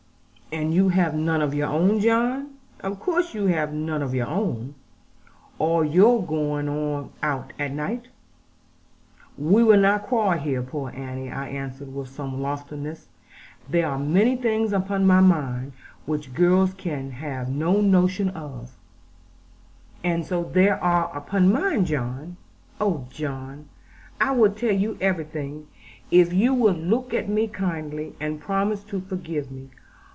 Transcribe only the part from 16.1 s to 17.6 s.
girls can have